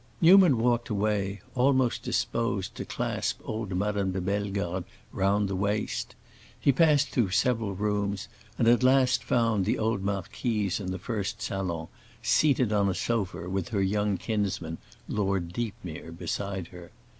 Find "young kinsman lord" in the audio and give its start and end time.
13.83-15.53